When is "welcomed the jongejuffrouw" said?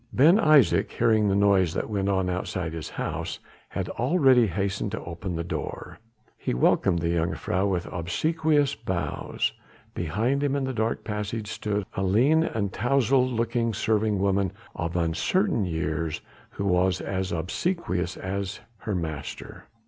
6.55-7.69